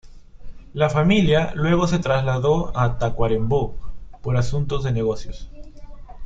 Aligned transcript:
La 0.73 0.89
familia 0.89 1.51
luego 1.53 1.85
se 1.85 1.99
trasladó 1.99 2.75
a 2.75 2.97
Tacuarembó 2.97 3.75
por 4.23 4.35
asuntos 4.35 4.83
de 4.83 4.91
negocios. 4.93 5.51